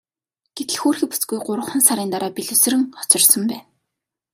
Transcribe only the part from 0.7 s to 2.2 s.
хөөрхий бүсгүй гуравхан сарын